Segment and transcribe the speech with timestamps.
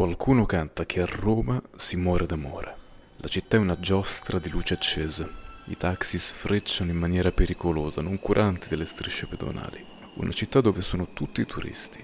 [0.00, 2.74] Qualcuno canta che a Roma si muore d'amore.
[3.16, 5.28] La città è una giostra di luci accese.
[5.66, 9.84] I taxi sfrecciano in maniera pericolosa, non curanti delle strisce pedonali.
[10.14, 12.02] Una città dove sono tutti turisti,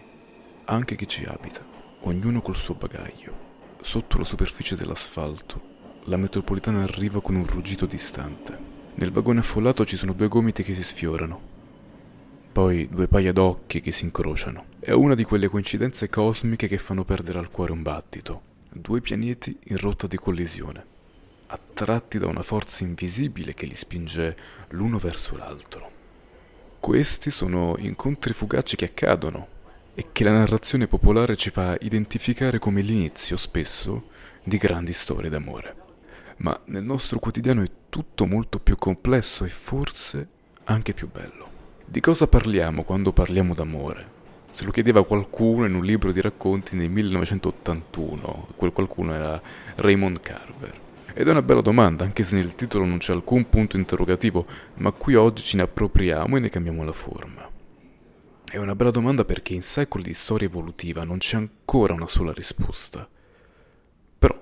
[0.66, 1.64] anche chi ci abita,
[2.00, 3.32] ognuno col suo bagaglio.
[3.80, 5.62] Sotto la superficie dell'asfalto,
[6.04, 8.58] la metropolitana arriva con un ruggito distante.
[8.96, 11.55] Nel vagone affollato ci sono due gomiti che si sfiorano,
[12.56, 14.68] poi due paia d'occhi che si incrociano.
[14.78, 18.40] È una di quelle coincidenze cosmiche che fanno perdere al cuore un battito.
[18.72, 20.82] Due pianeti in rotta di collisione,
[21.48, 24.34] attratti da una forza invisibile che li spinge
[24.70, 25.90] l'uno verso l'altro.
[26.80, 29.48] Questi sono incontri fugaci che accadono
[29.94, 34.08] e che la narrazione popolare ci fa identificare come l'inizio, spesso,
[34.42, 35.76] di grandi storie d'amore.
[36.38, 40.28] Ma nel nostro quotidiano è tutto molto più complesso e forse
[40.64, 41.45] anche più bello.
[41.88, 44.14] Di cosa parliamo quando parliamo d'amore?
[44.50, 49.40] Se lo chiedeva qualcuno in un libro di racconti nel 1981, quel qualcuno era
[49.76, 50.80] Raymond Carver.
[51.14, 54.90] Ed è una bella domanda, anche se nel titolo non c'è alcun punto interrogativo, ma
[54.90, 57.48] qui oggi ce ne appropriamo e ne cambiamo la forma.
[58.44, 62.32] È una bella domanda perché in secoli di storia evolutiva non c'è ancora una sola
[62.32, 63.08] risposta.
[64.18, 64.36] Però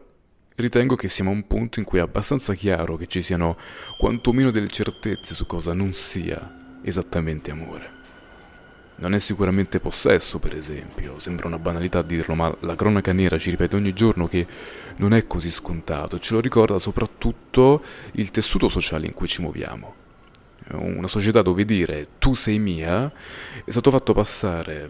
[0.54, 3.58] ritengo che siamo a un punto in cui è abbastanza chiaro che ci siano
[3.98, 8.02] quantomeno delle certezze su cosa non sia esattamente amore.
[8.96, 13.50] Non è sicuramente possesso, per esempio, sembra una banalità dirlo, ma la cronaca nera ci
[13.50, 14.46] ripete ogni giorno che
[14.98, 20.02] non è così scontato ce lo ricorda soprattutto il tessuto sociale in cui ci muoviamo.
[20.74, 23.12] Una società dove dire tu sei mia
[23.64, 24.88] è stato fatto passare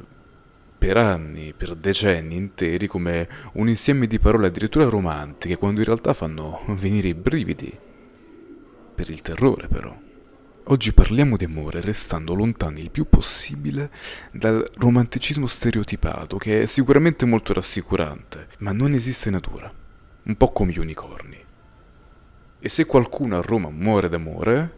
[0.76, 6.12] per anni, per decenni interi come un insieme di parole addirittura romantiche, quando in realtà
[6.12, 7.76] fanno venire i brividi.
[8.94, 9.98] Per il terrore, però.
[10.68, 13.90] Oggi parliamo di amore restando lontani il più possibile
[14.32, 19.70] dal romanticismo stereotipato, che è sicuramente molto rassicurante, ma non esiste natura,
[20.22, 21.36] un po' come gli unicorni.
[22.58, 24.72] E se qualcuno a Roma muore d'amore,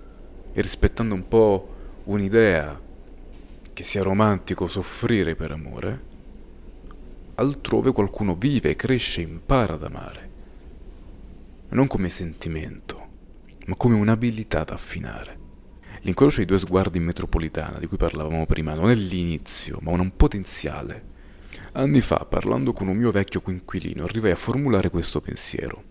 [0.53, 1.75] e rispettando un po'
[2.07, 2.81] un'idea
[3.73, 6.03] che sia romantico soffrire per amore,
[7.37, 10.31] altrove qualcuno vive, cresce, impara ad amare.
[11.69, 13.07] Non come sentimento,
[13.67, 15.45] ma come un'abilità da affinare.
[16.07, 20.13] L'incrocio dei due sguardi in metropolitana, di cui parlavamo prima, non è l'inizio, ma un
[20.15, 21.15] potenziale.
[21.73, 25.83] Anni fa, parlando con un mio vecchio coinquilino, arrivai a formulare questo pensiero.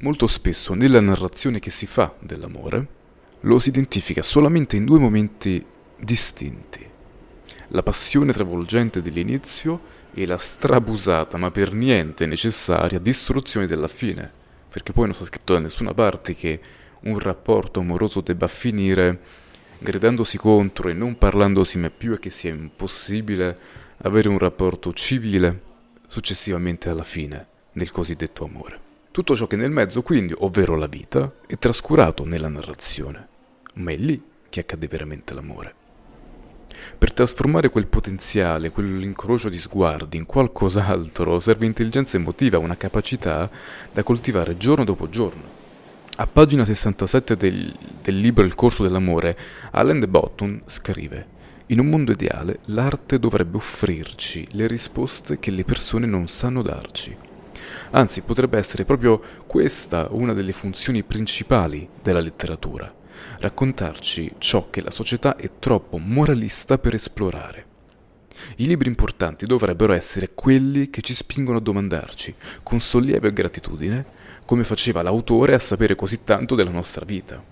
[0.00, 2.88] Molto spesso nella narrazione che si fa dell'amore,
[3.40, 5.64] lo si identifica solamente in due momenti
[5.98, 6.86] distinti.
[7.68, 9.80] La passione travolgente dell'inizio
[10.12, 14.30] e la strabusata, ma per niente necessaria, distruzione della fine,
[14.68, 16.60] perché poi non sta scritto da nessuna parte che
[17.00, 19.20] un rapporto amoroso debba finire
[19.78, 23.58] gridandosi contro e non parlandosi mai più e che sia impossibile
[23.98, 25.62] avere un rapporto civile
[26.06, 28.80] successivamente alla fine del cosiddetto amore.
[29.10, 33.28] Tutto ciò che nel mezzo quindi, ovvero la vita, è trascurato nella narrazione,
[33.74, 35.74] ma è lì che accade veramente l'amore.
[36.98, 43.50] Per trasformare quel potenziale, quell'incrocio di sguardi in qualcos'altro serve intelligenza emotiva, una capacità
[43.92, 45.55] da coltivare giorno dopo giorno.
[46.18, 49.36] A pagina 67 del, del libro Il corso dell'amore,
[49.72, 51.34] Alan de Botton scrive
[51.66, 57.14] in un mondo ideale l'arte dovrebbe offrirci le risposte che le persone non sanno darci.
[57.90, 62.90] Anzi, potrebbe essere proprio questa una delle funzioni principali della letteratura,
[63.40, 67.75] raccontarci ciò che la società è troppo moralista per esplorare.
[68.56, 74.04] I libri importanti dovrebbero essere quelli che ci spingono a domandarci, con sollievo e gratitudine,
[74.44, 77.42] come faceva l'autore a sapere così tanto della nostra vita.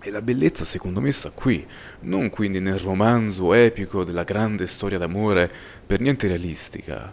[0.00, 1.66] E la bellezza secondo me sta qui,
[2.00, 5.50] non quindi nel romanzo epico della grande storia d'amore
[5.86, 7.12] per niente realistica,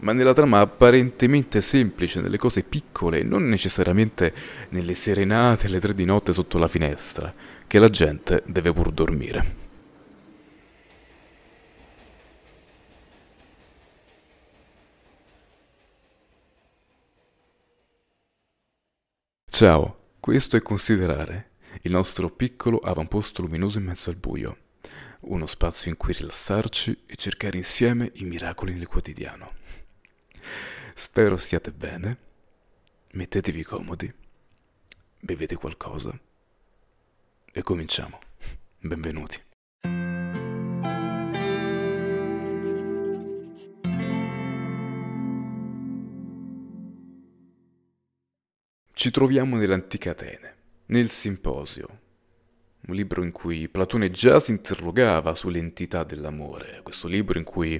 [0.00, 4.34] ma nella trama apparentemente semplice, nelle cose piccole e non necessariamente
[4.70, 7.32] nelle serenate alle tre di notte sotto la finestra,
[7.66, 9.63] che la gente deve pur dormire.
[19.54, 21.50] Ciao, questo è Considerare,
[21.82, 24.56] il nostro piccolo avamposto luminoso in mezzo al buio,
[25.20, 29.52] uno spazio in cui rilassarci e cercare insieme i miracoli nel quotidiano.
[30.96, 32.18] Spero stiate bene,
[33.12, 34.12] mettetevi comodi,
[35.20, 36.18] bevete qualcosa
[37.52, 38.18] e cominciamo.
[38.80, 39.40] Benvenuti.
[49.04, 50.54] Ci troviamo nell'antica Atene,
[50.86, 51.88] nel simposio,
[52.86, 57.78] un libro in cui Platone già si interrogava sull'entità dell'amore, questo libro in cui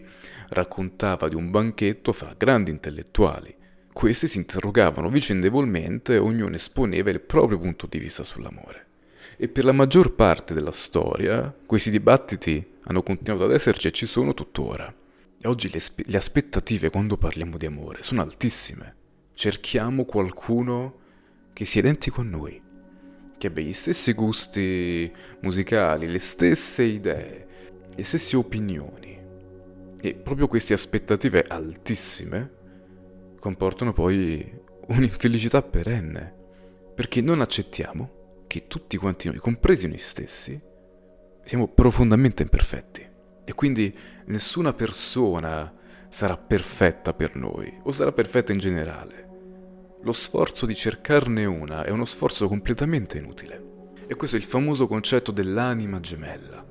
[0.51, 3.57] raccontava di un banchetto fra grandi intellettuali.
[3.91, 8.87] Questi si interrogavano vicendevolmente ognuno esponeva il proprio punto di vista sull'amore.
[9.39, 14.05] E per la maggior parte della storia questi dibattiti hanno continuato ad esserci e ci
[14.05, 14.95] sono tuttora.
[15.41, 18.95] E oggi le, le aspettative quando parliamo di amore sono altissime.
[19.33, 21.01] Cerchiamo qualcuno
[21.55, 22.61] che sia identico a noi,
[23.39, 25.11] che abbia gli stessi gusti
[25.41, 27.47] musicali, le stesse idee,
[27.95, 29.19] le stesse opinioni.
[30.01, 32.63] E proprio queste aspettative altissime
[33.39, 36.35] comportano poi un'infelicità perenne,
[36.95, 40.61] perché non accettiamo che tutti quanti noi, compresi noi stessi,
[41.45, 43.13] siamo profondamente imperfetti.
[43.45, 43.97] E quindi
[44.27, 45.73] nessuna persona
[46.09, 49.25] sarà perfetta per noi, o sarà perfetta in generale
[50.05, 53.73] lo sforzo di cercarne una è uno sforzo completamente inutile.
[54.07, 56.63] E questo è il famoso concetto dell'anima gemella.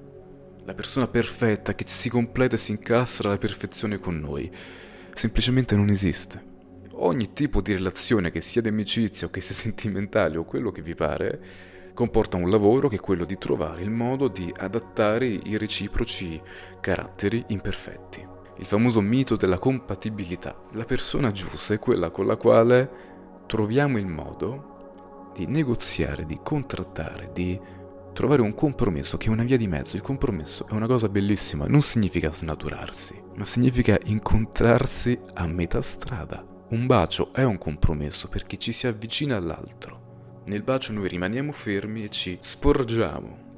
[0.65, 4.51] La persona perfetta che si completa e si incastra alla perfezione con noi.
[5.13, 6.51] Semplicemente non esiste.
[6.91, 10.83] Ogni tipo di relazione, che sia di amicizia o che sia sentimentale o quello che
[10.83, 11.41] vi pare,
[11.95, 16.39] comporta un lavoro che è quello di trovare il modo di adattare i reciproci
[16.79, 18.27] caratteri imperfetti.
[18.57, 20.55] Il famoso mito della compatibilità.
[20.73, 23.12] La persona giusta è quella con la quale
[23.45, 27.59] troviamo il modo di negoziare, di contrattare, di
[28.13, 29.95] trovare un compromesso che è una via di mezzo.
[29.95, 36.45] Il compromesso è una cosa bellissima, non significa snaturarsi, ma significa incontrarsi a metà strada.
[36.69, 40.41] Un bacio è un compromesso perché ci si avvicina all'altro.
[40.45, 43.51] Nel bacio noi rimaniamo fermi e ci sporgiamo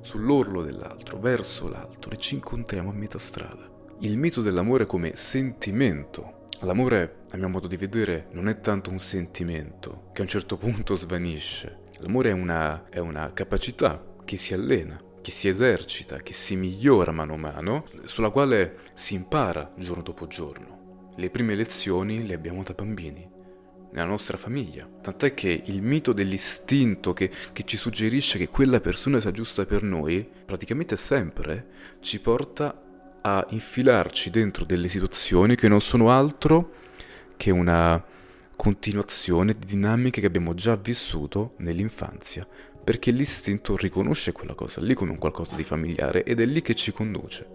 [0.00, 3.68] sull'orlo dell'altro, verso l'altro e ci incontriamo a metà strada.
[4.00, 8.98] Il mito dell'amore come sentimento L'amore, a mio modo di vedere, non è tanto un
[8.98, 11.82] sentimento che a un certo punto svanisce.
[11.98, 17.12] L'amore è una, è una capacità che si allena, che si esercita, che si migliora
[17.12, 21.06] mano a mano, sulla quale si impara giorno dopo giorno.
[21.14, 23.30] Le prime lezioni le abbiamo da bambini,
[23.92, 24.88] nella nostra famiglia.
[25.00, 29.84] Tant'è che il mito dell'istinto che, che, ci suggerisce che quella persona sia giusta per
[29.84, 31.68] noi, praticamente sempre
[32.00, 32.82] ci porta
[33.22, 36.72] a infilarci dentro delle situazioni che non sono altro
[37.36, 38.04] che una
[38.56, 42.46] continuazione di dinamiche che abbiamo già vissuto nell'infanzia,
[42.82, 46.74] perché l'istinto riconosce quella cosa lì come un qualcosa di familiare ed è lì che
[46.74, 47.46] ci conduce.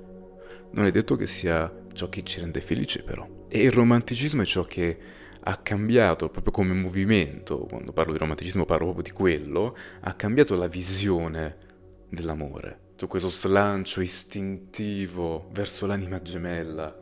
[0.72, 3.28] Non è detto che sia ciò che ci rende felici però.
[3.50, 4.98] E il romanticismo è ciò che
[5.46, 10.56] ha cambiato proprio come movimento, quando parlo di romanticismo parlo proprio di quello, ha cambiato
[10.56, 11.58] la visione
[12.10, 16.96] dell'amore questo slancio istintivo verso l'anima gemella,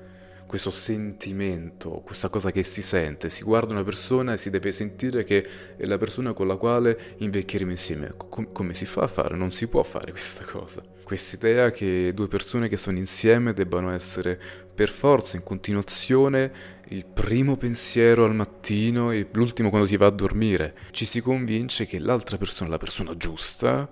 [0.52, 5.24] questo sentimento, questa cosa che si sente, si guarda una persona e si deve sentire
[5.24, 5.48] che
[5.78, 8.14] è la persona con la quale invecchieremo insieme.
[8.18, 9.38] Com- come si fa a fare?
[9.38, 10.84] Non si può fare questa cosa.
[11.04, 14.38] Quest'idea che due persone che sono insieme debbano essere
[14.74, 16.52] per forza in continuazione
[16.90, 20.76] il primo pensiero al mattino e l'ultimo quando si va a dormire.
[20.92, 23.90] Ci si convince che l'altra persona, la persona giusta,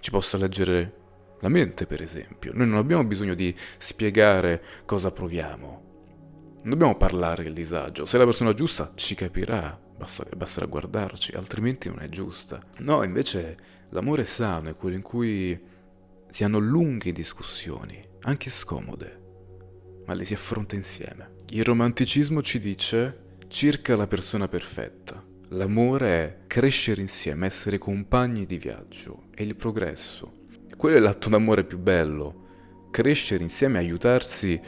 [0.00, 1.01] ci possa leggere
[1.42, 2.52] la mente, per esempio.
[2.54, 5.90] Noi non abbiamo bisogno di spiegare cosa proviamo.
[6.62, 8.04] Non dobbiamo parlare il disagio.
[8.04, 12.60] Se la persona giusta ci capirà, basta, basterà guardarci, altrimenti non è giusta.
[12.78, 13.56] No, invece
[13.90, 15.60] l'amore sano è quello in cui
[16.28, 19.20] si hanno lunghe discussioni, anche scomode,
[20.06, 21.40] ma le si affronta insieme.
[21.48, 25.22] Il romanticismo ci dice circa la persona perfetta.
[25.48, 30.41] L'amore è crescere insieme, essere compagni di viaggio, è il progresso,
[30.82, 32.88] quello è l'atto d'amore più bello.
[32.90, 34.60] Crescere insieme, aiutarsi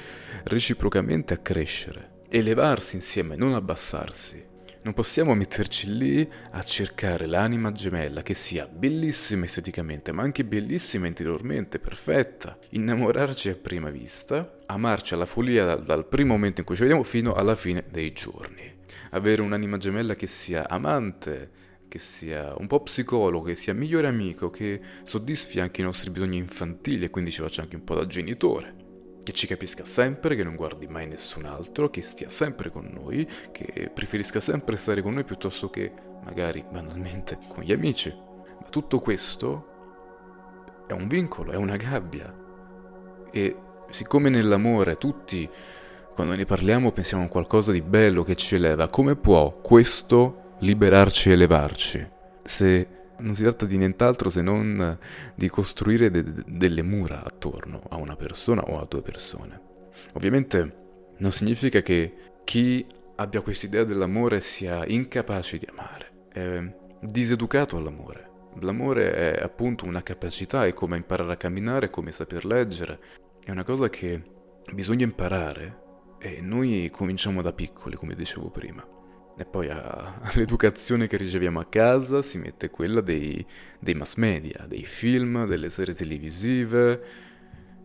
[0.44, 2.22] reciprocamente a crescere.
[2.28, 4.40] Elevarsi insieme, non abbassarsi.
[4.82, 11.08] Non possiamo metterci lì a cercare l'anima gemella che sia bellissima esteticamente, ma anche bellissima
[11.08, 12.58] interiormente, perfetta.
[12.70, 17.02] Innamorarci a prima vista, amarci alla follia dal, dal primo momento in cui ci vediamo
[17.02, 18.72] fino alla fine dei giorni.
[19.10, 21.50] Avere un'anima gemella che sia amante,
[21.94, 26.38] che sia un po' psicologo, che sia migliore amico, che soddisfi anche i nostri bisogni
[26.38, 28.74] infantili e quindi ci faccia anche un po' da genitore.
[29.22, 33.24] Che ci capisca sempre, che non guardi mai nessun altro, che stia sempre con noi,
[33.52, 35.92] che preferisca sempre stare con noi piuttosto che
[36.24, 38.08] magari banalmente con gli amici.
[38.10, 39.68] Ma tutto questo
[40.88, 42.34] è un vincolo, è una gabbia.
[43.30, 43.56] E
[43.88, 45.48] siccome nell'amore tutti,
[46.12, 51.28] quando ne parliamo, pensiamo a qualcosa di bello che ci eleva, come può questo liberarci
[51.28, 52.08] e elevarci,
[52.42, 54.98] se non si tratta di nient'altro se non
[55.34, 59.60] di costruire de- delle mura attorno a una persona o a due persone.
[60.14, 60.82] Ovviamente
[61.18, 62.84] non significa che chi
[63.16, 70.64] abbia quest'idea dell'amore sia incapace di amare, è diseducato all'amore, L'amore è appunto una capacità,
[70.64, 73.00] è come imparare a camminare, è come saper leggere.
[73.44, 74.22] È una cosa che
[74.72, 75.82] bisogna imparare
[76.18, 78.93] e noi cominciamo da piccoli, come dicevo prima.
[79.36, 83.44] E poi all'educazione che riceviamo a casa si mette quella dei,
[83.78, 87.02] dei mass media, dei film, delle serie televisive,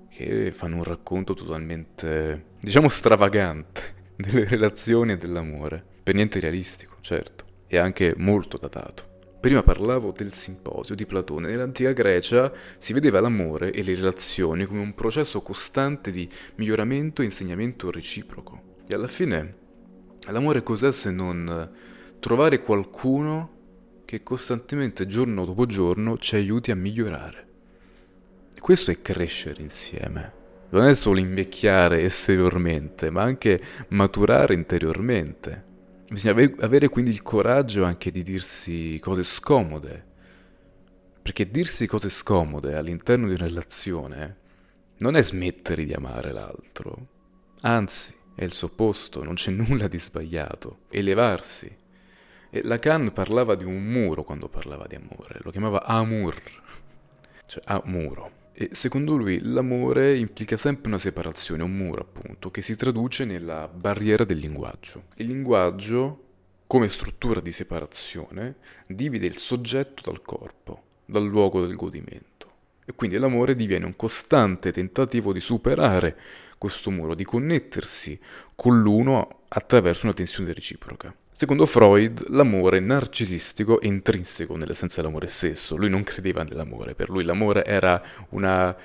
[0.09, 5.83] che fanno un racconto totalmente, diciamo, stravagante delle relazioni e dell'amore.
[6.03, 9.07] Per niente realistico, certo, e anche molto datato.
[9.39, 11.47] Prima parlavo del simposio di Platone.
[11.47, 17.25] Nell'antica Grecia si vedeva l'amore e le relazioni come un processo costante di miglioramento e
[17.25, 18.75] insegnamento reciproco.
[18.85, 19.68] E alla fine,
[20.27, 21.71] l'amore cos'è se non
[22.19, 23.57] trovare qualcuno
[24.05, 27.47] che costantemente, giorno dopo giorno, ci aiuti a migliorare?
[28.55, 30.33] E questo è crescere insieme.
[30.71, 35.65] Non è solo invecchiare esteriormente, ma anche maturare interiormente.
[36.09, 40.05] Bisogna avere quindi il coraggio anche di dirsi cose scomode.
[41.21, 44.37] Perché dirsi cose scomode all'interno di una relazione
[44.97, 47.07] non è smettere di amare l'altro.
[47.61, 50.83] Anzi, è il suo opposto, non c'è nulla di sbagliato.
[50.89, 51.75] Elevarsi.
[52.49, 56.41] E Lacan parlava di un muro quando parlava di amore, lo chiamava amur,
[57.45, 57.83] cioè a.
[58.53, 63.67] E secondo lui l'amore implica sempre una separazione, un muro appunto, che si traduce nella
[63.67, 65.03] barriera del linguaggio.
[65.17, 66.23] Il linguaggio,
[66.65, 68.55] come struttura di separazione,
[68.87, 72.38] divide il soggetto dal corpo, dal luogo del godimento.
[72.89, 76.17] E quindi l'amore diviene un costante tentativo di superare
[76.57, 78.19] questo muro, di connettersi
[78.55, 81.13] con l'uno attraverso una tensione reciproca.
[81.31, 85.75] Secondo Freud, l'amore narcisistico è intrinseco nell'essenza dell'amore stesso.
[85.75, 88.75] Lui non credeva nell'amore, per lui l'amore era una,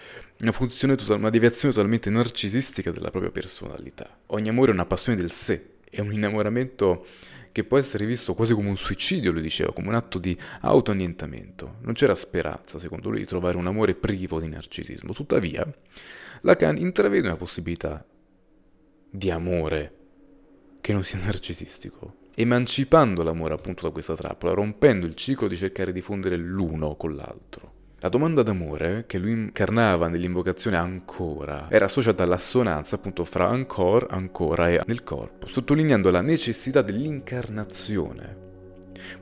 [0.41, 4.19] una funzione, una deviazione totalmente narcisistica della propria personalità.
[4.27, 7.07] Ogni amore è una passione del sé, è un innamoramento
[7.55, 11.77] che può essere visto quasi come un suicidio, lui diceva, come un atto di autoannientamento.
[11.83, 15.13] Non c'era speranza, secondo lui, di trovare un amore privo di narcisismo.
[15.13, 15.65] Tuttavia,
[16.41, 18.05] Lacan intravede una possibilità
[19.09, 19.95] di amore
[20.81, 25.93] che non sia narcisistico emancipando l'amore appunto da questa trappola, rompendo il ciclo di cercare
[25.93, 27.74] di fondere l'uno con l'altro.
[28.05, 34.69] La domanda d'amore che lui incarnava nell'invocazione ancora era associata all'assonanza appunto fra ancora, ancora
[34.69, 38.37] e nel corpo, sottolineando la necessità dell'incarnazione.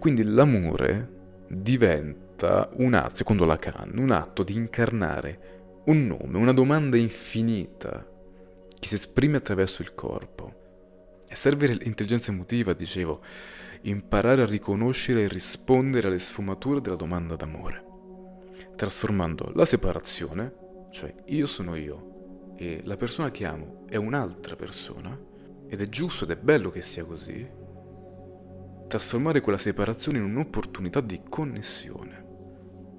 [0.01, 6.97] Quindi l'amore diventa un atto, secondo Lacan, un atto di incarnare un nome, una domanda
[6.97, 8.05] infinita
[8.81, 10.55] che si esprime attraverso il corpo.
[11.29, 13.21] E serve l'intelligenza emotiva, dicevo,
[13.83, 17.91] imparare a riconoscere e rispondere alle sfumature della domanda d'amore,
[18.83, 25.17] trasformando la separazione, cioè io sono io e la persona che amo è un'altra persona,
[25.69, 27.49] ed è giusto ed è bello che sia così,
[28.89, 32.27] trasformare quella separazione in un'opportunità di connessione.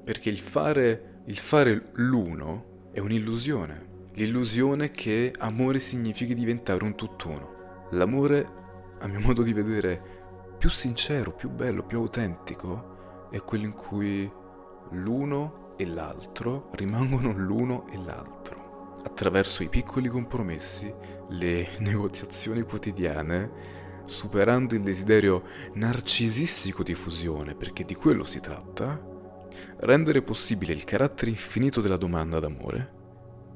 [0.05, 4.07] Perché il fare, il fare l'uno è un'illusione.
[4.13, 7.87] L'illusione che amore significhi diventare un tutt'uno.
[7.91, 8.47] L'amore,
[8.99, 10.01] a mio modo di vedere,
[10.57, 14.31] più sincero, più bello, più autentico, è quello in cui
[14.91, 19.01] l'uno e l'altro rimangono l'uno e l'altro.
[19.03, 20.93] Attraverso i piccoli compromessi,
[21.29, 28.99] le negoziazioni quotidiane, superando il desiderio narcisistico di fusione, perché di quello si tratta,
[29.77, 33.01] rendere possibile il carattere infinito della domanda d'amore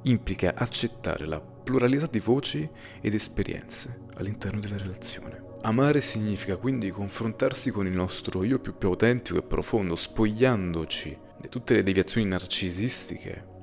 [0.03, 2.69] implica accettare la pluralità di voci
[3.01, 5.43] ed esperienze all'interno della relazione.
[5.62, 11.75] Amare significa quindi confrontarsi con il nostro io più, più autentico e profondo, spogliandoci tutte
[11.75, 13.56] le deviazioni narcisistiche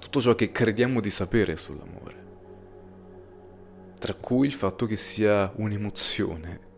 [0.00, 2.28] tutto ciò che crediamo di sapere sull'amore.
[3.98, 6.68] Tra cui il fatto che sia un'emozione,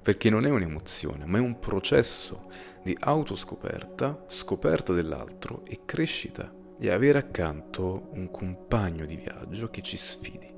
[0.00, 2.48] perché non è un'emozione, ma è un processo
[2.82, 9.96] di autoscoperta, scoperta dell'altro e crescita e avere accanto un compagno di viaggio che ci
[9.96, 10.48] sfidi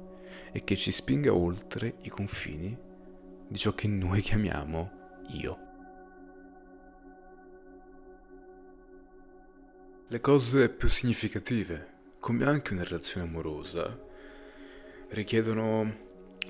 [0.53, 2.79] e che ci spinga oltre i confini
[3.49, 4.91] di ciò che noi chiamiamo
[5.31, 5.72] io.
[10.13, 11.87] Le cose più significative,
[12.21, 13.99] come anche una relazione amorosa,
[15.09, 15.91] richiedono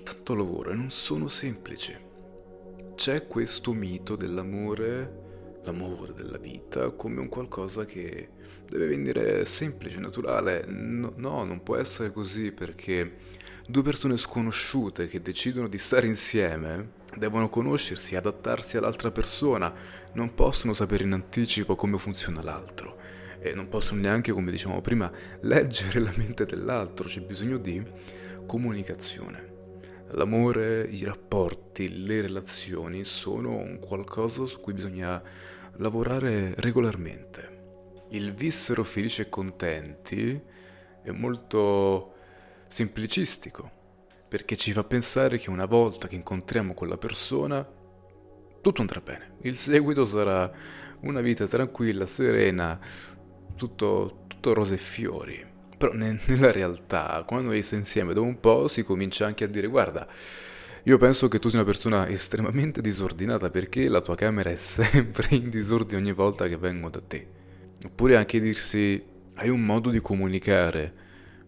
[0.03, 1.97] tanto lavoro e non sono semplici.
[2.97, 8.31] C'è questo mito dell'amore l'amore della vita come un qualcosa che
[8.69, 10.65] deve venire semplice, naturale.
[10.67, 13.13] No, no, non può essere così perché
[13.69, 19.73] due persone sconosciute che decidono di stare insieme devono conoscersi, adattarsi all'altra persona,
[20.15, 23.02] non possono sapere in anticipo come funziona l'altro
[23.43, 27.83] e non possono neanche, come dicevamo prima, leggere la mente dell'altro, c'è bisogno di
[28.47, 29.51] comunicazione.
[30.11, 35.21] L'amore, i rapporti, le relazioni sono un qualcosa su cui bisogna
[35.77, 37.51] lavorare regolarmente.
[38.11, 40.41] Il vissero felici e contenti
[41.03, 42.13] è molto
[42.69, 43.71] semplicistico,
[44.29, 47.67] perché ci fa pensare che una volta che incontriamo quella persona,
[48.61, 49.37] tutto andrà bene.
[49.41, 50.51] Il seguito sarà
[51.01, 52.79] una vita tranquilla, serena,
[53.55, 55.45] tutto, tutto rose e fiori.
[55.77, 59.67] Però nella realtà, quando li sei insieme dopo un po', si comincia anche a dire
[59.67, 60.07] guarda,
[60.85, 65.29] io penso che tu sia una persona estremamente disordinata perché la tua camera è sempre
[65.37, 67.27] in disordine ogni volta che vengo da te.
[67.85, 69.03] Oppure anche dirsi
[69.35, 70.95] hai un modo di comunicare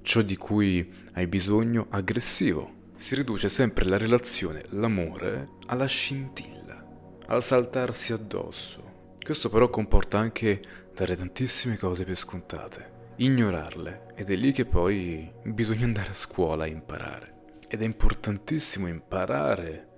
[0.02, 2.82] ciò di cui hai bisogno aggressivo.
[2.94, 6.84] Si riduce sempre la relazione, l'amore, alla scintilla,
[7.26, 8.83] al saltarsi addosso.
[9.24, 10.60] Questo però comporta anche
[10.92, 16.64] dare tantissime cose per scontate, ignorarle ed è lì che poi bisogna andare a scuola
[16.64, 17.56] a imparare.
[17.66, 19.88] Ed è importantissimo imparare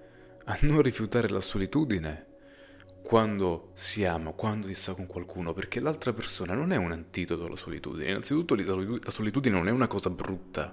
[0.45, 2.26] a non rifiutare la solitudine
[3.02, 7.47] quando si ama, quando si sta con qualcuno, perché l'altra persona non è un antidoto
[7.47, 8.11] alla solitudine.
[8.11, 10.73] Innanzitutto la solitudine non è una cosa brutta.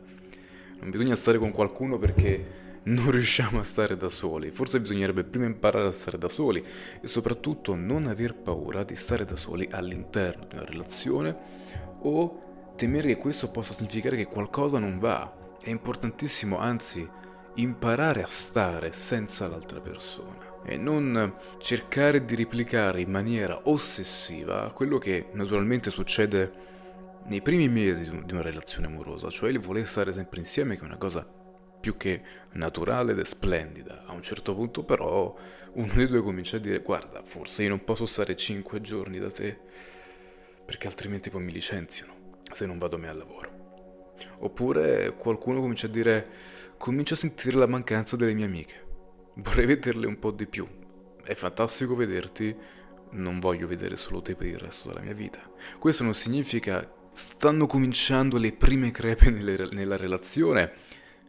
[0.79, 4.51] Non bisogna stare con qualcuno perché non riusciamo a stare da soli.
[4.51, 6.63] Forse bisognerebbe prima imparare a stare da soli
[7.01, 11.35] e soprattutto non aver paura di stare da soli all'interno di una relazione
[11.99, 15.55] o temere che questo possa significare che qualcosa non va.
[15.61, 17.07] È importantissimo, anzi,
[17.55, 24.97] imparare a stare senza l'altra persona e non cercare di replicare in maniera ossessiva quello
[24.97, 26.71] che naturalmente succede
[27.25, 30.85] nei primi mesi di una relazione amorosa, cioè il voler stare sempre insieme, che è
[30.85, 31.25] una cosa
[31.83, 32.21] più che
[32.51, 34.05] naturale ed è splendida.
[34.05, 35.35] A un certo punto però
[35.73, 39.29] uno dei due comincia a dire guarda, forse io non posso stare 5 giorni da
[39.29, 39.59] te
[40.65, 44.13] perché altrimenti poi mi licenziano se non vado mai al lavoro.
[44.39, 46.27] Oppure qualcuno comincia a dire,
[46.77, 48.85] comincio a sentire la mancanza delle mie amiche.
[49.33, 50.65] Vorrei vederle un po' di più.
[51.21, 52.55] È fantastico vederti,
[53.11, 55.41] non voglio vedere solo te per il resto della mia vita.
[55.79, 60.82] Questo non significa stanno cominciando le prime crepe nelle, nella relazione,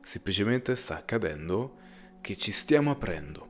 [0.05, 1.77] semplicemente sta accadendo
[2.21, 3.49] che ci stiamo aprendo.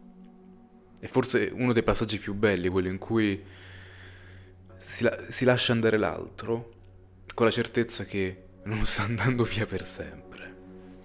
[1.01, 3.43] E forse uno dei passaggi più belli, quello in cui
[4.79, 6.73] si, la- si lascia andare l'altro,
[7.35, 10.55] con la certezza che non sta andando via per sempre.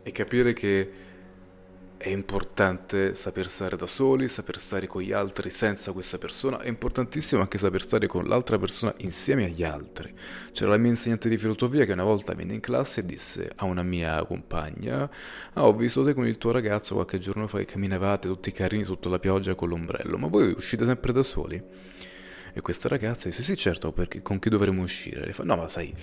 [0.04, 0.92] E capire che
[2.00, 6.70] è importante saper stare da soli, saper stare con gli altri senza questa persona, è
[6.70, 10.14] importantissimo anche saper stare con l'altra persona insieme agli altri.
[10.54, 13.66] C'era la mia insegnante di filosofia che una volta venne in classe e disse a
[13.66, 15.10] una mia compagna,
[15.52, 18.86] ah ho visto te con il tuo ragazzo qualche giorno fa che camminavate tutti carini
[18.86, 21.62] sotto la pioggia con l'ombrello, ma voi uscite sempre da soli?
[22.54, 25.26] E questa ragazza disse sì certo, perché con chi dovremmo uscire?
[25.26, 25.94] Le fa no ma sai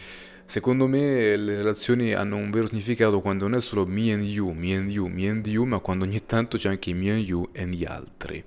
[0.49, 4.53] Secondo me le relazioni hanno un vero significato quando non è solo me and you,
[4.53, 7.49] me and you, me and you, ma quando ogni tanto c'è anche me and you
[7.51, 8.43] e gli altri.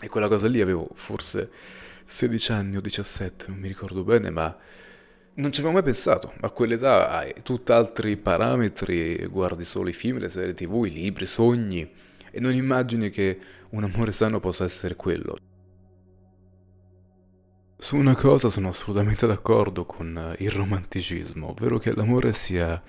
[0.00, 1.50] E quella cosa lì avevo forse
[2.06, 4.56] 16 anni o 17, non mi ricordo bene, ma
[5.34, 6.32] non ci avevo mai pensato.
[6.40, 11.26] A quell'età hai tutt'altri parametri, guardi solo i film, le serie tv, i libri, i
[11.26, 11.90] sogni,
[12.30, 13.38] e non immagini che
[13.70, 15.36] un amore sano possa essere quello.
[17.80, 22.82] Su una cosa sono assolutamente d'accordo con il romanticismo, ovvero che l'amore sia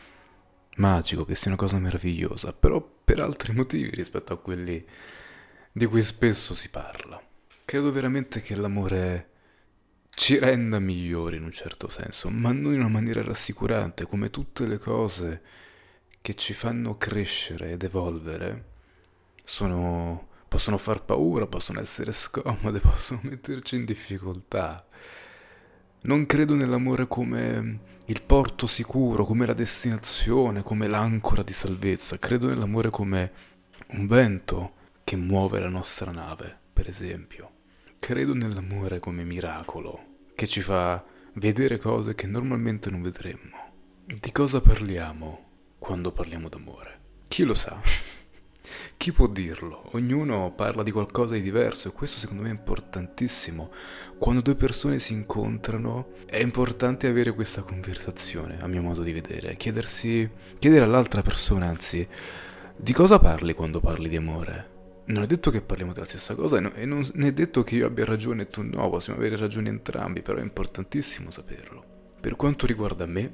[0.77, 4.83] magico, che sia una cosa meravigliosa, però per altri motivi rispetto a quelli
[5.71, 7.21] di cui spesso si parla.
[7.65, 9.29] Credo veramente che l'amore
[10.09, 14.65] ci renda migliori in un certo senso, ma non in una maniera rassicurante, come tutte
[14.65, 15.41] le cose
[16.19, 18.65] che ci fanno crescere ed evolvere
[19.43, 24.83] sono possono far paura, possono essere scomode, possono metterci in difficoltà.
[26.01, 32.17] Non credo nell'amore come il porto sicuro, come la destinazione, come l'ancora di salvezza.
[32.17, 33.31] Credo nell'amore come
[33.89, 37.51] un vento che muove la nostra nave, per esempio.
[37.99, 40.03] Credo nell'amore come miracolo,
[40.35, 43.67] che ci fa vedere cose che normalmente non vedremmo.
[44.05, 46.99] Di cosa parliamo quando parliamo d'amore?
[47.27, 47.79] Chi lo sa?
[48.97, 49.89] Chi può dirlo?
[49.91, 53.71] Ognuno parla di qualcosa di diverso e questo secondo me è importantissimo.
[54.17, 59.55] Quando due persone si incontrano è importante avere questa conversazione, a mio modo di vedere,
[59.55, 62.07] chiedersi, chiedere all'altra persona, anzi,
[62.75, 64.77] di cosa parli quando parli di amore?
[65.05, 68.05] Non è detto che parliamo della stessa cosa e non è detto che io abbia
[68.05, 71.83] ragione e tu no, possiamo avere ragione entrambi, però è importantissimo saperlo.
[72.19, 73.33] Per quanto riguarda me,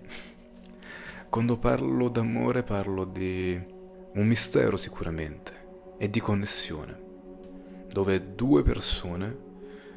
[1.30, 3.60] quando parlo d'amore parlo di
[4.16, 6.98] un mistero sicuramente e di connessione,
[7.88, 9.38] dove due persone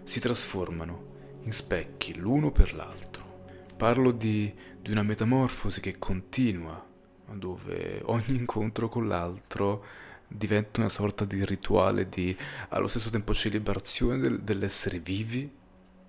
[0.05, 3.45] si trasformano in specchi l'uno per l'altro.
[3.77, 6.85] Parlo di, di una metamorfosi che continua,
[7.33, 9.85] dove ogni incontro con l'altro
[10.27, 12.37] diventa una sorta di rituale di
[12.71, 15.49] allo stesso tempo celebrazione del, dell'essere vivi,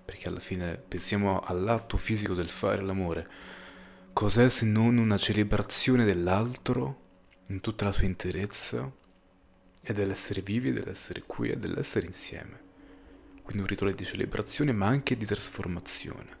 [0.04, 3.28] perché alla fine pensiamo all'atto fisico del fare l'amore.
[4.12, 7.08] Cos'è se non una celebrazione dell'altro
[7.50, 8.90] in tutta la sua interezza
[9.82, 12.68] e dell'essere vivi, dell'essere qui e dell'essere insieme?
[13.42, 16.38] Quindi un rituale di celebrazione ma anche di trasformazione.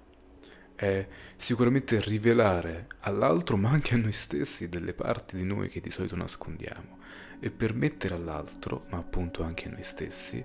[0.76, 5.90] È sicuramente rivelare all'altro ma anche a noi stessi delle parti di noi che di
[5.90, 6.98] solito nascondiamo
[7.40, 10.44] e permettere all'altro, ma appunto anche a noi stessi,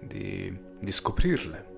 [0.00, 1.76] di, di scoprirle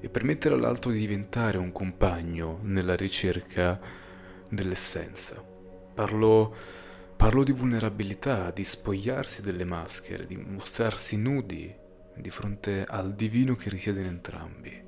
[0.00, 3.80] e permettere all'altro di diventare un compagno nella ricerca
[4.48, 5.56] dell'essenza.
[5.98, 6.54] Parlo,
[7.16, 11.74] parlo di vulnerabilità, di spogliarsi delle maschere, di mostrarsi nudi
[12.14, 14.80] di fronte al divino che risiede in entrambi.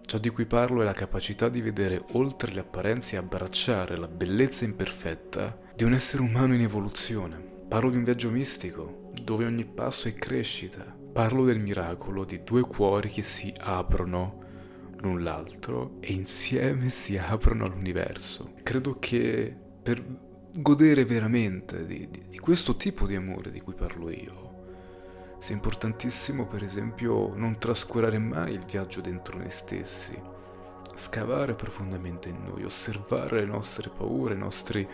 [0.00, 4.08] Ciò di cui parlo è la capacità di vedere oltre le apparenze e abbracciare la
[4.08, 7.36] bellezza imperfetta di un essere umano in evoluzione.
[7.68, 12.62] Parlo di un viaggio mistico, dove ogni passo è crescita, Parlo del miracolo di due
[12.62, 14.40] cuori che si aprono
[15.00, 18.54] l'un l'altro e insieme si aprono all'universo.
[18.62, 20.02] Credo che per
[20.56, 24.52] godere veramente di, di, di questo tipo di amore di cui parlo io,
[25.38, 30.16] sia importantissimo per esempio non trascurare mai il viaggio dentro noi stessi,
[30.94, 34.88] scavare profondamente in noi, osservare le nostre paure, i nostri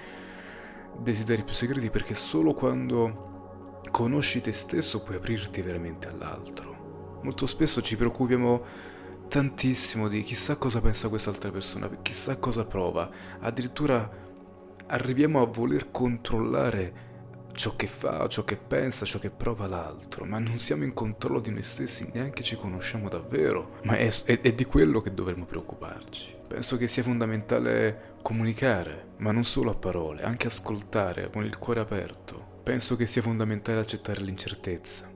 [0.99, 7.19] desideri più segreti, perché solo quando conosci te stesso puoi aprirti veramente all'altro.
[7.23, 8.65] Molto spesso ci preoccupiamo
[9.29, 14.29] tantissimo di chissà cosa pensa quest'altra persona, chissà cosa prova, addirittura
[14.91, 17.09] arriviamo a voler controllare
[17.53, 21.41] ciò che fa, ciò che pensa, ciò che prova l'altro, ma non siamo in controllo
[21.41, 25.45] di noi stessi, neanche ci conosciamo davvero, ma è, è, è di quello che dovremmo
[25.45, 26.37] preoccuparci.
[26.47, 31.81] Penso che sia fondamentale comunicare, ma non solo a parole, anche ascoltare con il cuore
[31.81, 35.11] aperto, Penso che sia fondamentale accettare l'incertezza,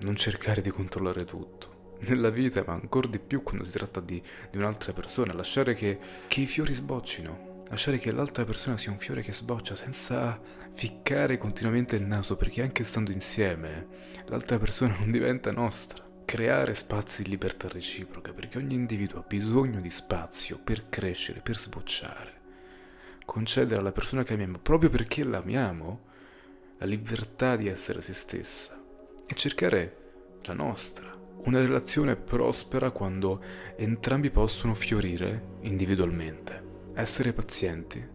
[0.00, 1.96] non cercare di controllare tutto.
[2.00, 6.00] Nella vita, ma ancora di più quando si tratta di, di un'altra persona, lasciare che,
[6.26, 10.38] che i fiori sboccino, lasciare che l'altra persona sia un fiore che sboccia senza
[10.72, 13.86] ficcare continuamente il naso, perché anche stando insieme
[14.26, 16.04] l'altra persona non diventa nostra.
[16.26, 21.56] Creare spazi di libertà reciproca, perché ogni individuo ha bisogno di spazio per crescere, per
[21.56, 22.40] sbocciare.
[23.24, 26.00] Concedere alla persona che amiamo, proprio perché l'amiamo,
[26.76, 28.78] la libertà di essere se stessa
[29.26, 29.96] e cercare
[30.42, 31.10] la nostra.
[31.44, 33.42] Una relazione prospera quando
[33.76, 36.61] entrambi possono fiorire individualmente.
[36.94, 38.06] Essere pazienti.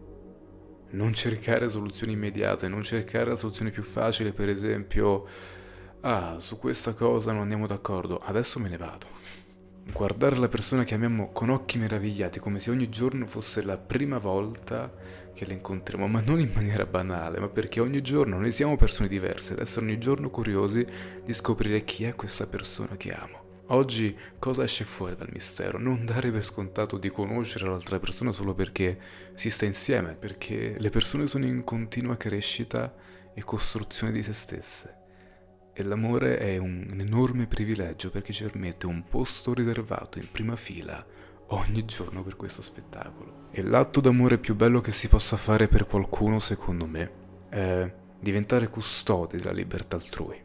[0.90, 5.26] Non cercare soluzioni immediate, non cercare la soluzione più facile, per esempio,
[6.00, 9.06] ah, su questa cosa non andiamo d'accordo, adesso me ne vado
[9.92, 14.18] guardare la persona che amiamo con occhi meravigliati, come se ogni giorno fosse la prima
[14.18, 14.92] volta
[15.32, 19.08] che la incontriamo, ma non in maniera banale, ma perché ogni giorno noi siamo persone
[19.08, 20.84] diverse ed essere ogni giorno curiosi
[21.24, 23.47] di scoprire chi è questa persona che amo.
[23.70, 25.78] Oggi cosa esce fuori dal mistero?
[25.78, 28.98] Non dare per scontato di conoscere l'altra persona solo perché
[29.34, 32.94] si sta insieme, perché le persone sono in continua crescita
[33.34, 34.96] e costruzione di se stesse.
[35.74, 41.04] E l'amore è un, enorme privilegio perché ci permette un posto riservato in prima fila
[41.48, 43.48] ogni giorno per questo spettacolo.
[43.50, 47.10] E l'atto d'amore più bello che si possa fare per qualcuno, secondo me,
[47.50, 50.42] è diventare custode della libertà altrui.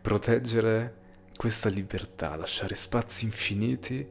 [0.00, 1.06] Proteggere
[1.38, 4.04] questa libertà, lasciare spazi infiniti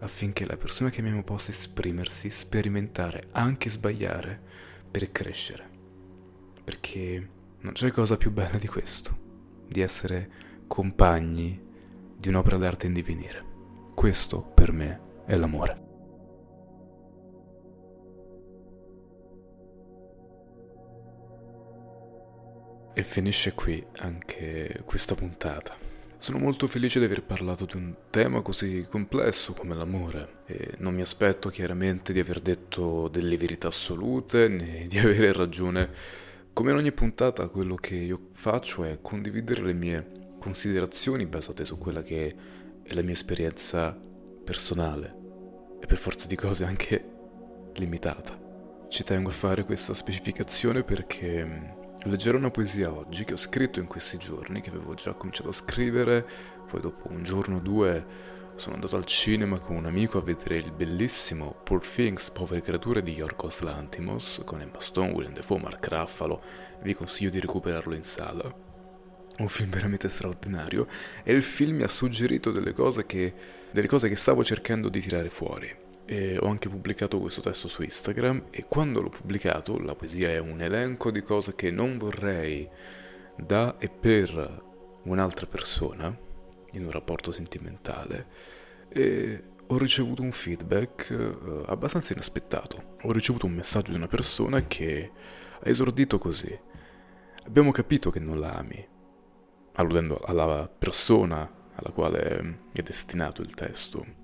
[0.00, 4.38] affinché la persona che amiamo possa esprimersi, sperimentare, anche sbagliare,
[4.90, 5.66] per crescere.
[6.62, 7.28] Perché
[7.60, 9.16] non c'è cosa più bella di questo
[9.66, 10.30] di essere
[10.66, 11.58] compagni
[12.18, 13.42] di un'opera d'arte in divenire.
[13.94, 15.82] Questo per me è l'amore.
[22.92, 25.83] E finisce qui anche questa puntata.
[26.24, 30.94] Sono molto felice di aver parlato di un tema così complesso come l'amore e non
[30.94, 35.90] mi aspetto chiaramente di aver detto delle verità assolute né di avere ragione
[36.54, 40.06] come in ogni puntata quello che io faccio è condividere le mie
[40.38, 42.34] considerazioni basate su quella che
[42.82, 43.94] è la mia esperienza
[44.42, 45.14] personale
[45.78, 47.04] e per forza di cose anche
[47.74, 48.86] limitata.
[48.88, 53.80] Ci tengo a fare questa specificazione perché mm, leggerò una poesia oggi che ho scritto
[53.80, 56.26] in questi giorni, che avevo già cominciato a scrivere,
[56.68, 60.58] poi dopo un giorno o due sono andato al cinema con un amico a vedere
[60.58, 65.86] il bellissimo Poor Things, Povere Creature di Yorgos Lantimos con Emma Stone, William Defoe, Mark
[65.88, 66.40] Ruffalo.
[66.82, 68.54] Vi consiglio di recuperarlo in sala.
[69.38, 70.86] Un film veramente straordinario
[71.24, 73.34] e il film mi ha suggerito delle cose che,
[73.72, 75.83] delle cose che stavo cercando di tirare fuori.
[76.06, 80.38] E ho anche pubblicato questo testo su Instagram e quando l'ho pubblicato, la poesia è
[80.38, 82.68] un elenco di cose che non vorrei
[83.36, 84.62] da e per
[85.04, 86.14] un'altra persona,
[86.72, 88.26] in un rapporto sentimentale,
[88.88, 92.96] e ho ricevuto un feedback uh, abbastanza inaspettato.
[93.02, 95.10] Ho ricevuto un messaggio di una persona che
[95.58, 96.58] ha esordito così.
[97.46, 98.86] Abbiamo capito che non la ami,
[99.74, 104.23] alludendo alla persona alla quale è destinato il testo.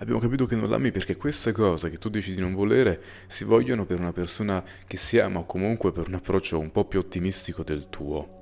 [0.00, 3.44] Abbiamo capito che non l'ami perché queste cose che tu dici di non volere si
[3.44, 7.00] vogliono per una persona che si ama o comunque per un approccio un po' più
[7.00, 8.38] ottimistico del tuo.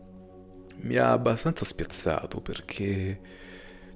[0.83, 3.21] Mi ha abbastanza spiazzato perché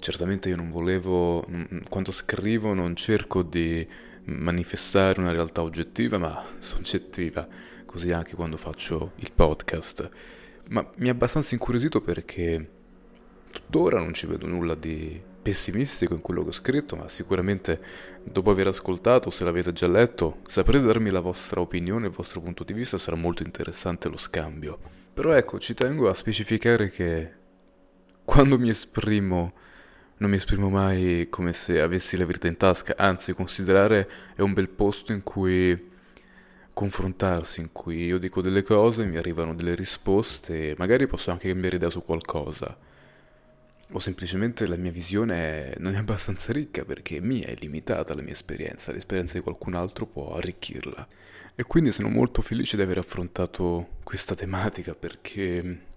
[0.00, 1.46] certamente io non volevo,
[1.88, 3.88] quando scrivo non cerco di
[4.24, 7.46] manifestare una realtà oggettiva ma soggettiva,
[7.86, 10.10] così anche quando faccio il podcast.
[10.70, 12.70] Ma mi ha abbastanza incuriosito perché
[13.52, 17.80] tuttora non ci vedo nulla di pessimistico in quello che ho scritto, ma sicuramente
[18.22, 22.62] dopo aver ascoltato, se l'avete già letto, saprete darmi la vostra opinione, il vostro punto
[22.62, 24.78] di vista, sarà molto interessante lo scambio.
[25.12, 27.32] Però ecco, ci tengo a specificare che
[28.24, 29.52] quando mi esprimo
[30.18, 34.52] non mi esprimo mai come se avessi la verità in tasca, anzi considerare è un
[34.52, 35.90] bel posto in cui
[36.72, 41.74] confrontarsi, in cui io dico delle cose, mi arrivano delle risposte magari posso anche cambiare
[41.74, 42.78] idea su qualcosa
[43.92, 48.32] o semplicemente la mia visione non è abbastanza ricca perché mia è limitata la mia
[48.32, 51.06] esperienza, l'esperienza di qualcun altro può arricchirla.
[51.54, 55.90] E quindi sono molto felice di aver affrontato questa tematica perché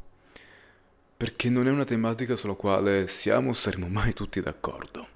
[1.17, 5.07] perché non è una tematica sulla quale siamo o saremo mai tutti d'accordo.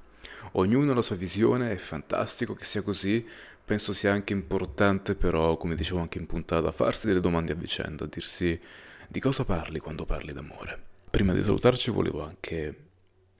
[0.54, 3.26] Ognuno ha la sua visione, è fantastico che sia così,
[3.66, 8.06] penso sia anche importante però, come dicevo anche in puntata, farsi delle domande a vicenda,
[8.06, 8.60] dirsi
[9.08, 10.89] di cosa parli quando parli d'amore.
[11.10, 12.88] Prima di salutarci volevo anche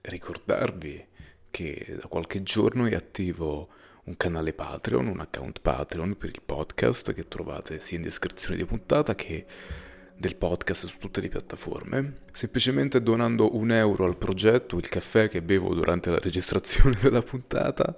[0.00, 1.06] ricordarvi
[1.50, 3.68] che da qualche giorno è attivo
[4.04, 8.64] un canale Patreon, un account Patreon per il podcast che trovate sia in descrizione di
[8.64, 9.46] puntata che
[10.16, 12.22] del podcast su tutte le piattaforme.
[12.32, 17.96] Semplicemente donando un euro al progetto, il caffè che bevo durante la registrazione della puntata,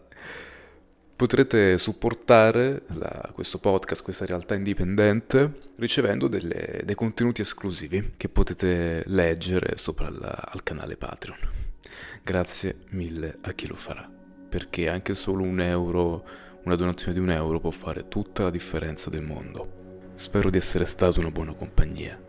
[1.22, 9.04] potrete supportare la, questo podcast, questa realtà indipendente, ricevendo delle, dei contenuti esclusivi che potete
[9.06, 11.38] leggere sopra la, al canale Patreon.
[12.24, 14.10] Grazie mille a chi lo farà,
[14.48, 16.24] perché anche solo un euro,
[16.64, 20.10] una donazione di un euro può fare tutta la differenza del mondo.
[20.14, 22.20] Spero di essere stato una buona compagnia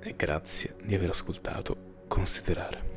[0.00, 2.91] e grazie di aver ascoltato Considerare.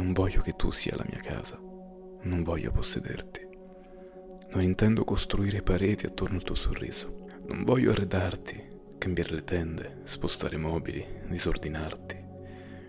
[0.00, 1.60] Non voglio che tu sia la mia casa,
[2.22, 3.46] non voglio possederti.
[4.48, 7.26] Non intendo costruire pareti attorno al tuo sorriso.
[7.48, 12.16] Non voglio arredarti, cambiare le tende, spostare mobili, disordinarti,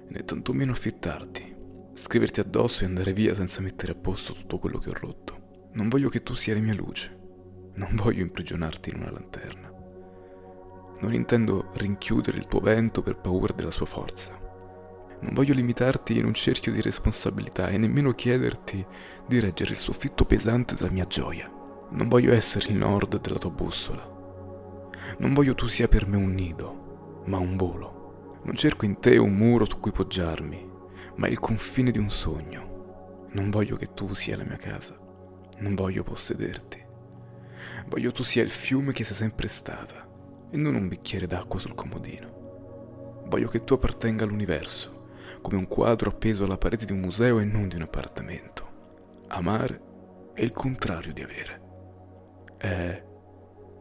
[0.07, 1.53] né tantomeno affittarti,
[1.91, 5.67] scriverti addosso e andare via senza mettere a posto tutto quello che ho rotto.
[5.73, 7.13] Non voglio che tu sia la mia luce,
[7.73, 9.69] non voglio imprigionarti in una lanterna.
[11.01, 14.40] Non intendo rinchiudere il tuo vento per paura della sua forza.
[15.21, 18.83] Non voglio limitarti in un cerchio di responsabilità e nemmeno chiederti
[19.27, 21.49] di reggere il soffitto pesante della mia gioia.
[21.91, 24.03] Non voglio essere il nord della tua bussola.
[25.19, 28.39] Non voglio tu sia per me un nido, ma un volo.
[28.43, 30.67] Non cerco in te un muro su cui poggiarmi,
[31.17, 33.27] ma il confine di un sogno.
[33.33, 34.97] Non voglio che tu sia la mia casa.
[35.59, 36.83] Non voglio possederti.
[37.89, 40.07] Voglio tu sia il fiume che sei sempre stata
[40.49, 43.23] e non un bicchiere d'acqua sul comodino.
[43.27, 44.90] Voglio che tu appartenga all'universo
[45.41, 48.69] come un quadro appeso alla parete di un museo e non di un appartamento.
[49.27, 49.81] Amare
[50.33, 51.61] è il contrario di avere.
[52.57, 53.03] È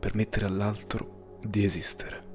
[0.00, 2.29] permettere all'altro di esistere.